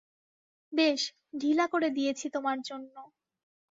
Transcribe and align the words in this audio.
বেশ, 0.73 1.01
ঢিলা 1.39 1.65
করে 1.67 1.89
দিয়েছি 1.89 2.25
তোমার 2.35 2.57
জন্য। 2.61 2.95